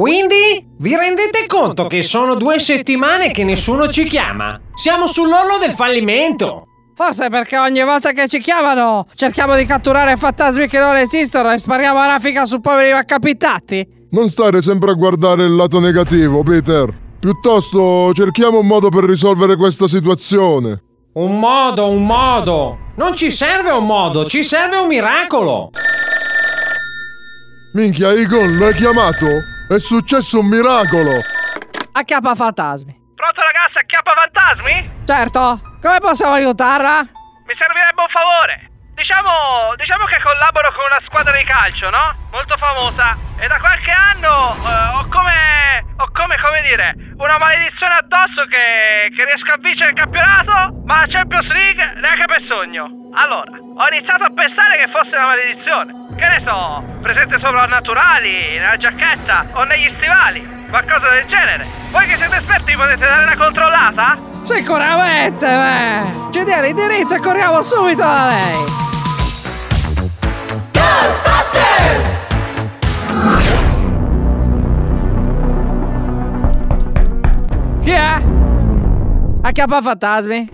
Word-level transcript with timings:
Quindi 0.00 0.66
vi 0.78 0.96
rendete 0.96 1.44
conto 1.46 1.86
che 1.86 2.02
sono 2.02 2.34
due 2.34 2.58
settimane 2.58 3.32
che 3.32 3.44
nessuno 3.44 3.86
ci 3.90 4.04
chiama? 4.04 4.58
Siamo 4.74 5.06
sull'orlo 5.06 5.58
del 5.58 5.74
fallimento! 5.74 6.69
Forse 7.00 7.30
perché 7.30 7.56
ogni 7.56 7.82
volta 7.82 8.12
che 8.12 8.28
ci 8.28 8.40
chiamano 8.40 9.06
cerchiamo 9.14 9.56
di 9.56 9.64
catturare 9.64 10.18
fantasmi 10.18 10.68
che 10.68 10.78
non 10.78 10.96
esistono 10.96 11.50
e 11.50 11.56
spariamo 11.56 11.98
a 11.98 12.04
raffica 12.04 12.44
su 12.44 12.60
poveri 12.60 12.90
accapitati? 12.90 14.08
Non 14.10 14.28
stare 14.28 14.60
sempre 14.60 14.90
a 14.90 14.92
guardare 14.92 15.46
il 15.46 15.54
lato 15.54 15.80
negativo, 15.80 16.42
Peter. 16.42 16.94
Piuttosto 17.18 18.12
cerchiamo 18.12 18.58
un 18.58 18.66
modo 18.66 18.90
per 18.90 19.04
risolvere 19.04 19.56
questa 19.56 19.86
situazione. 19.86 20.82
Un 21.14 21.38
modo, 21.38 21.88
un 21.88 22.04
modo! 22.04 22.78
Non 22.96 23.16
ci 23.16 23.30
serve 23.30 23.70
un 23.70 23.86
modo, 23.86 24.26
ci 24.26 24.42
serve 24.42 24.76
un 24.76 24.86
miracolo! 24.86 25.70
Minchia, 27.72 28.12
Egon, 28.12 28.58
l'hai 28.58 28.74
chiamato? 28.74 29.24
È 29.70 29.78
successo 29.78 30.40
un 30.40 30.48
miracolo! 30.48 31.12
Acchiappa 31.92 32.34
fantasmi. 32.34 32.94
Pronto 33.14 33.40
ragazzi, 33.40 33.78
acchiappa 33.78 34.12
fantasmi? 34.14 34.90
Certo, 35.06 35.69
come 35.80 35.98
possiamo 35.98 36.34
aiutarla? 36.34 37.00
Mi 37.46 37.54
servirebbe 37.56 38.00
un 38.00 38.12
favore. 38.12 38.68
Diciamo, 38.94 39.72
diciamo 39.76 40.04
che 40.04 40.20
collaboro 40.20 40.72
con 40.76 40.84
una 40.84 41.00
squadra 41.08 41.32
di 41.32 41.44
calcio, 41.44 41.88
no? 41.88 42.14
Molto 42.30 42.56
famosa. 42.58 43.16
E 43.40 43.48
da 43.48 43.58
qualche 43.58 43.90
anno 43.90 44.52
eh, 44.60 44.96
ho 44.96 45.08
come. 45.08 45.84
ho 45.96 46.08
come, 46.12 46.36
come 46.36 46.60
dire, 46.62 46.94
una 47.16 47.38
maledizione 47.38 47.94
addosso 47.94 48.44
che, 48.44 49.08
che 49.16 49.24
riesco 49.24 49.52
a 49.52 49.56
vincere 49.56 49.90
il 49.90 49.96
campionato, 49.96 50.84
ma 50.84 51.00
la 51.00 51.06
Champions 51.08 51.48
League 51.48 51.92
neanche 51.96 52.26
per 52.26 52.44
sogno. 52.46 52.84
Allora, 53.16 53.50
ho 53.56 53.88
iniziato 53.88 54.24
a 54.24 54.32
pensare 54.32 54.76
che 54.76 54.92
fosse 54.92 55.16
una 55.16 55.32
maledizione. 55.32 55.92
Che 56.14 56.28
ne 56.28 56.40
so, 56.44 56.84
presente 57.00 57.38
soprannaturali, 57.38 58.58
nella 58.58 58.76
giacchetta 58.76 59.46
o 59.54 59.64
negli 59.64 59.90
stivali, 59.96 60.44
qualcosa 60.68 61.08
del 61.08 61.26
genere. 61.26 61.64
Voi 61.90 62.06
che 62.06 62.16
siete 62.16 62.36
esperti 62.36 62.76
potete 62.76 63.06
dare 63.06 63.22
una 63.24 63.36
controllata? 63.36 64.29
Sicuramente, 64.42 65.46
beh! 65.46 66.30
Ci 66.30 66.44
dia 66.44 66.60
l'indirizzo 66.60 67.14
e 67.14 67.20
corriamo 67.20 67.62
subito 67.62 68.02
da 68.02 68.28
lei! 68.28 68.78
Chi 77.80 77.90
è? 77.90 78.22
Acchiappa 79.42 79.82
fantasmi? 79.82 80.50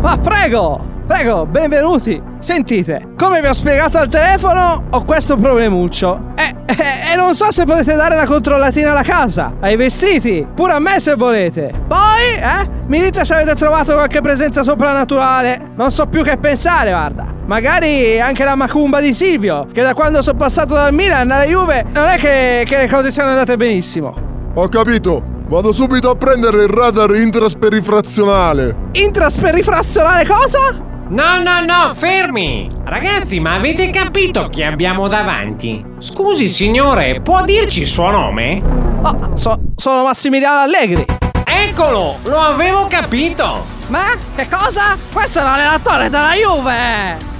Ma 0.00 0.16
prego! 0.18 0.91
Prego, 1.12 1.44
benvenuti! 1.44 2.20
Sentite, 2.38 3.08
come 3.18 3.42
vi 3.42 3.46
ho 3.46 3.52
spiegato 3.52 3.98
al 3.98 4.08
telefono, 4.08 4.84
ho 4.88 5.04
questo 5.04 5.36
problemuccio. 5.36 6.32
E, 6.34 6.54
e, 6.64 7.12
e 7.12 7.16
non 7.16 7.34
so 7.34 7.52
se 7.52 7.66
potete 7.66 7.94
dare 7.94 8.14
una 8.14 8.24
controllatina 8.24 8.92
alla 8.92 9.02
casa, 9.02 9.56
ai 9.60 9.76
vestiti, 9.76 10.44
pure 10.54 10.72
a 10.72 10.78
me 10.78 10.98
se 11.00 11.14
volete. 11.14 11.70
Poi, 11.86 12.34
eh, 12.34 12.66
mi 12.86 12.98
dite 12.98 13.26
se 13.26 13.34
avete 13.34 13.54
trovato 13.54 13.92
qualche 13.92 14.22
presenza 14.22 14.62
soprannaturale. 14.62 15.72
Non 15.76 15.90
so 15.90 16.06
più 16.06 16.22
che 16.22 16.38
pensare, 16.38 16.88
guarda. 16.92 17.26
Magari 17.44 18.18
anche 18.18 18.42
la 18.42 18.54
macumba 18.54 18.98
di 19.00 19.12
Silvio, 19.12 19.66
che 19.70 19.82
da 19.82 19.92
quando 19.92 20.22
sono 20.22 20.38
passato 20.38 20.72
dal 20.72 20.94
Milan 20.94 21.30
alla 21.30 21.44
Juve, 21.44 21.84
non 21.92 22.06
è 22.06 22.16
che, 22.16 22.62
che 22.64 22.78
le 22.78 22.88
cose 22.88 23.10
siano 23.10 23.28
andate 23.28 23.58
benissimo. 23.58 24.14
Ho 24.54 24.66
capito. 24.68 25.22
Vado 25.46 25.74
subito 25.74 26.08
a 26.08 26.16
prendere 26.16 26.62
il 26.62 26.68
radar 26.68 27.14
intrasperifrazionale. 27.14 28.74
Intrasperifrazionale 28.92 30.24
cosa? 30.26 30.90
No, 31.08 31.42
no, 31.42 31.60
no, 31.60 31.94
fermi! 31.94 32.70
Ragazzi, 32.84 33.38
ma 33.38 33.54
avete 33.54 33.90
capito 33.90 34.48
chi 34.48 34.62
abbiamo 34.62 35.08
davanti? 35.08 35.84
Scusi, 35.98 36.48
signore, 36.48 37.20
può 37.20 37.44
dirci 37.44 37.82
il 37.82 37.86
suo 37.86 38.10
nome? 38.10 38.62
Oh, 39.02 39.36
so- 39.36 39.60
sono 39.76 40.04
Massimiliano 40.04 40.60
Allegri. 40.60 41.04
Eccolo, 41.44 42.16
lo 42.24 42.38
avevo 42.38 42.86
capito! 42.86 43.64
Ma 43.88 44.12
che 44.34 44.48
cosa? 44.48 44.96
Questo 45.12 45.40
è 45.40 45.42
l'allenatore 45.42 46.08
della 46.08 46.32
Juve! 46.34 47.31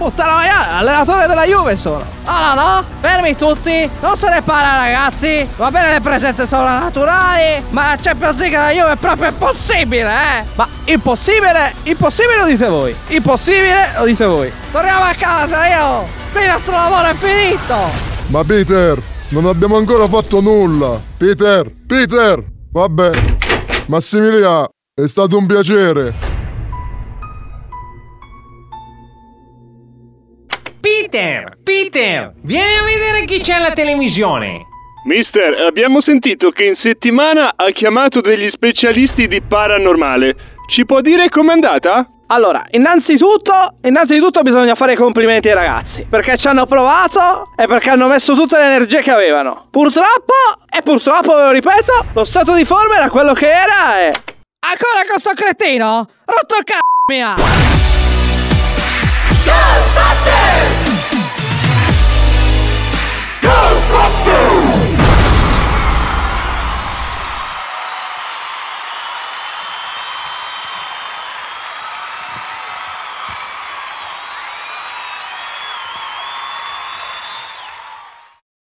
Puttana 0.00 0.32
maiale, 0.32 0.72
allenatore 0.72 1.26
della 1.26 1.44
Juve 1.44 1.76
sono! 1.76 2.02
No, 2.24 2.38
no, 2.38 2.54
no! 2.54 2.84
Fermi 3.00 3.36
tutti! 3.36 3.86
Non 4.00 4.16
se 4.16 4.30
ne 4.30 4.40
parla, 4.40 4.78
ragazzi! 4.78 5.46
Va 5.58 5.70
bene 5.70 5.92
le 5.92 6.00
presenze 6.00 6.46
sovrannaturali, 6.46 7.62
ma 7.68 7.88
la 7.90 7.98
Champions 8.00 8.38
League 8.38 8.56
della 8.56 8.70
Juve 8.70 8.92
è 8.92 8.96
proprio 8.96 9.28
impossibile, 9.28 10.10
eh! 10.10 10.44
Ma 10.54 10.66
impossibile? 10.86 11.74
Impossibile 11.82 12.38
lo 12.38 12.46
dite 12.46 12.66
voi! 12.68 12.96
Impossibile 13.08 13.90
lo 13.98 14.06
dite 14.06 14.24
voi! 14.24 14.50
Torniamo 14.72 15.04
a 15.04 15.12
casa, 15.12 15.66
io! 15.66 16.08
Qui 16.32 16.44
il 16.44 16.48
nostro 16.48 16.72
lavoro 16.72 17.08
è 17.08 17.14
finito! 17.14 17.76
Ma 18.28 18.42
Peter, 18.42 18.98
non 19.28 19.44
abbiamo 19.44 19.76
ancora 19.76 20.08
fatto 20.08 20.40
nulla. 20.40 20.98
Peter, 21.18 21.70
Peter! 21.86 22.42
Vabbè. 22.72 23.10
Massimiliano, 23.84 24.70
è 24.94 25.06
stato 25.06 25.36
un 25.36 25.44
piacere. 25.44 26.29
Peter! 31.10 31.58
Peter! 31.64 32.32
Vieni 32.44 32.76
a 32.78 32.84
vedere 32.84 33.24
chi 33.26 33.40
c'è 33.40 33.54
alla 33.54 33.72
televisione! 33.74 34.66
Mister, 35.06 35.66
abbiamo 35.66 36.00
sentito 36.02 36.50
che 36.50 36.62
in 36.62 36.76
settimana 36.80 37.54
ha 37.56 37.68
chiamato 37.72 38.20
degli 38.20 38.48
specialisti 38.52 39.26
di 39.26 39.42
paranormale. 39.42 40.36
Ci 40.72 40.86
può 40.86 41.00
dire 41.00 41.28
com'è 41.28 41.50
andata? 41.50 42.06
Allora, 42.28 42.64
innanzitutto, 42.70 43.52
innanzitutto 43.82 44.42
bisogna 44.42 44.76
fare 44.76 44.92
i 44.92 44.96
complimenti 44.96 45.48
ai 45.48 45.54
ragazzi, 45.54 46.06
perché 46.08 46.38
ci 46.38 46.46
hanno 46.46 46.66
provato 46.66 47.50
e 47.56 47.66
perché 47.66 47.90
hanno 47.90 48.06
messo 48.06 48.34
tutte 48.34 48.56
le 48.56 48.66
energie 48.66 49.02
che 49.02 49.10
avevano. 49.10 49.66
Purtroppo, 49.68 50.62
e 50.70 50.80
purtroppo 50.82 51.34
ve 51.34 51.42
lo 51.42 51.50
ripeto, 51.50 52.04
lo 52.14 52.24
stato 52.26 52.54
di 52.54 52.64
forma 52.64 52.94
era 52.94 53.10
quello 53.10 53.32
che 53.32 53.50
era 53.50 53.98
e... 53.98 54.12
Ancora 54.62 55.02
con 55.08 55.18
sto 55.18 55.32
cretino? 55.34 56.06
Rotto 56.24 56.56
il 56.56 56.62
c***o 56.62 56.78
mia! 57.10 57.69